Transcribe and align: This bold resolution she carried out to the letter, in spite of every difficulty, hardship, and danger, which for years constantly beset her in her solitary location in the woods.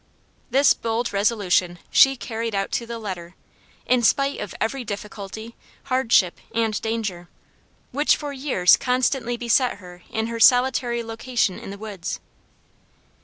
This 0.49 0.73
bold 0.73 1.13
resolution 1.13 1.77
she 1.91 2.15
carried 2.15 2.55
out 2.55 2.71
to 2.71 2.87
the 2.87 2.97
letter, 2.97 3.35
in 3.85 4.01
spite 4.01 4.39
of 4.39 4.55
every 4.59 4.83
difficulty, 4.83 5.55
hardship, 5.83 6.39
and 6.55 6.81
danger, 6.81 7.29
which 7.91 8.15
for 8.17 8.33
years 8.33 8.77
constantly 8.77 9.37
beset 9.37 9.77
her 9.77 10.01
in 10.09 10.25
her 10.25 10.39
solitary 10.39 11.03
location 11.03 11.59
in 11.59 11.69
the 11.69 11.77
woods. 11.77 12.19